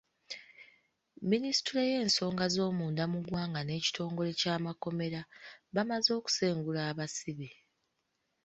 [1.29, 5.21] Minisitule y’ensonga zoomunda mu ggwanga n’ekitongole ky’amakomera,
[5.75, 7.49] bamaze okusengula abasibe.